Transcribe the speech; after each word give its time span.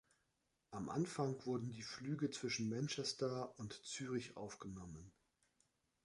Am 0.71 0.89
Anfang 0.89 1.35
wurden 1.45 1.69
die 1.73 1.83
Flüge 1.83 2.31
zwischen 2.31 2.67
Manchester 2.71 3.53
und 3.59 3.73
Zürich 3.85 4.35
aufgenommen. 4.35 5.11